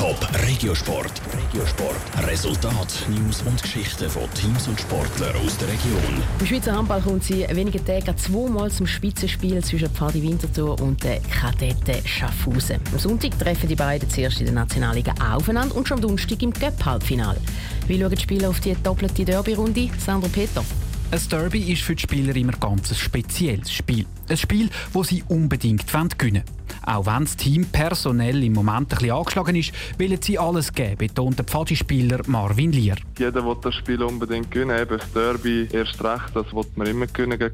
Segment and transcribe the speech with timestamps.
[0.00, 0.16] Top
[0.48, 1.12] Regiosport.
[1.30, 2.26] Regiosport.
[2.26, 6.22] Resultat, News und Geschichten von Teams und Sportlern aus der Region.
[6.40, 11.20] Im Schweizer Handball kommt sie wenigen Tage zweimal zum Spitzenspiel zwischen Pfadi Winterthur und den
[11.28, 12.80] Kadetten Schaffhausen.
[12.90, 16.54] Am Sonntag treffen die beiden zuerst in der Nationalliga aufeinander und schon am Donnerstag im
[16.54, 17.38] Cup-Halbfinale.
[17.86, 19.90] Wie schauen die Spieler auf die doppelte Derby-Runde?
[19.98, 20.64] Sandro Peter.
[21.12, 24.06] Ein Derby ist für die Spieler immer ganz ein spezielles Spiel.
[24.28, 26.44] Ein Spiel, das sie unbedingt gewinnen wollen.
[26.86, 30.98] Auch wenn das Team personell im Moment ein bisschen angeschlagen ist, wollen sie alles geben,
[30.98, 32.94] betont der Pfadi-Spieler Marvin Lier.
[33.18, 34.80] Jeder will das Spiel unbedingt gewinnen.
[34.80, 37.52] Eben das Derby erst recht, das will man immer gewinnen gegen.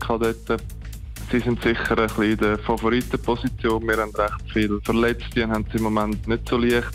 [1.33, 3.83] Sie sind sicher ein bisschen in der Favoritenposition.
[3.89, 6.93] Wir haben recht viele Verletzte und haben es im Moment nicht so leicht.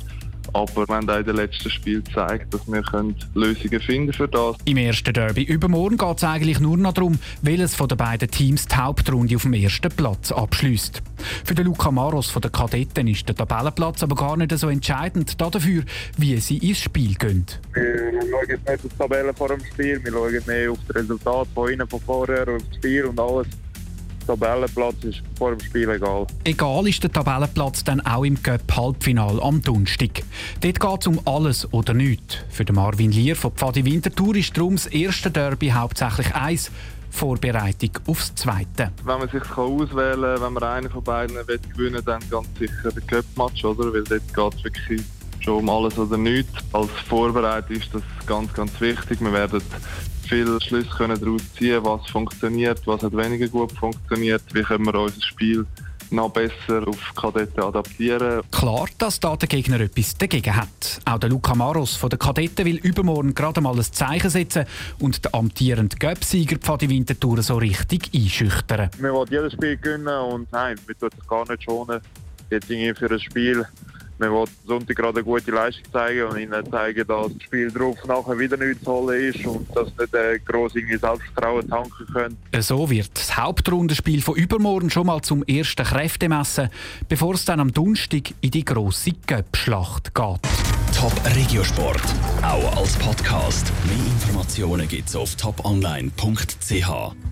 [0.53, 2.83] Aber wir haben auch in den letzten Spielen gezeigt, dass wir
[3.33, 4.55] Lösungen finden für das.
[4.65, 8.67] Im ersten Derby übermorgen geht es eigentlich nur noch darum, welches von den beiden Teams
[8.67, 11.01] die Hauptrunde auf dem ersten Platz abschließt.
[11.45, 15.39] Für den Luca Maros von den Kadetten ist der Tabellenplatz aber gar nicht so entscheidend
[15.39, 15.83] dafür,
[16.17, 17.45] wie sie ins Spiel gehen.
[17.73, 21.47] Wir schauen nicht auf die Tabelle vor dem Spiel, wir schauen mehr auf das Resultat
[21.53, 23.47] von ihnen von vorher, auf das Spiel und alles.
[24.25, 26.27] Tabellenplatz ist vor dem Spiel egal.
[26.43, 30.23] Egal ist der Tabellenplatz dann auch im Cup-Halbfinal am Donnerstag.
[30.61, 32.37] Dort geht es um alles oder nichts.
[32.49, 36.71] Für den Marvin Lier von Pfadi Winterthur ist darum das erste Derby hauptsächlich eins.
[37.11, 38.91] Vorbereitung aufs Zweite.
[39.03, 42.47] Wenn man sich auswählen kann, wenn man einen von beiden will gewinnen will, dann ganz
[42.57, 43.93] sicher der Cup-Match, oder?
[43.93, 45.01] Weil dort geht es wirklich
[45.43, 46.53] schon um alles oder nichts.
[46.71, 49.19] Als Vorbereitung ist das ganz, ganz wichtig.
[49.21, 49.61] Wir werden
[50.27, 54.95] viele Schlüsse können daraus ziehen, was funktioniert, was hat weniger gut funktioniert, wie können wir
[54.95, 55.65] unser Spiel
[56.11, 58.41] noch besser auf Kadetten adaptieren.
[58.51, 61.01] Klar, dass da der Gegner etwas dagegen hat.
[61.05, 64.65] Auch der Luca Maros von den Kadetten will übermorgen gerade mal ein Zeichen setzen
[64.99, 68.89] und den amtierenden Göpsieger Pfadi Winterthur so richtig einschüchtern.
[68.99, 72.01] Wir wollen jedes Spiel gewinnen und nein, wir tun es gar nicht schonen.
[72.49, 73.65] Jetzt für ein Spiel
[74.21, 77.97] wir wollen Sonntag gerade eine gute Leistung zeigen und ihnen zeigen, dass das Spiel drauf
[78.07, 82.37] nachher wieder nichts zu holen ist und dass nicht äh, gross irgendwie Selbstvertrauen tanken können.
[82.59, 86.69] So wird das Hauptrundenspiel von übermorgen schon mal zum ersten Kräftemessen,
[87.09, 90.39] bevor es dann am Donnerstag in die grosse Göppschlacht geht.
[90.95, 92.03] Top Regiosport,
[92.43, 93.71] auch als Podcast.
[93.85, 97.31] Mehr Informationen gibt's auf toponline.ch.